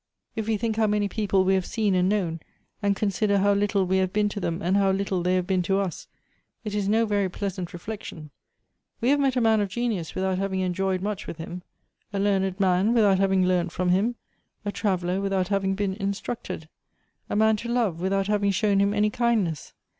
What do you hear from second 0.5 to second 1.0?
think how